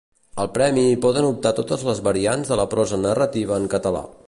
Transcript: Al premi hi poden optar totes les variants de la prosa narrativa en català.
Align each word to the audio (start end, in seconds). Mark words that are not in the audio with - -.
Al 0.43 0.47
premi 0.53 0.85
hi 0.91 0.95
poden 1.05 1.27
optar 1.27 1.51
totes 1.59 1.85
les 1.89 2.01
variants 2.09 2.51
de 2.53 2.57
la 2.63 2.67
prosa 2.75 3.01
narrativa 3.05 3.61
en 3.63 3.69
català. 3.75 4.05